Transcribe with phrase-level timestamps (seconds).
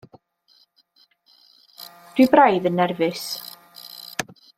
[2.13, 3.27] Dwi braidd yn nerfus.